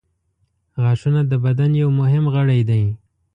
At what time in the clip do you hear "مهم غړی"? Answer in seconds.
1.99-2.61